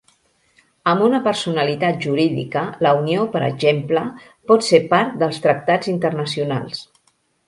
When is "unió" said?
3.01-3.25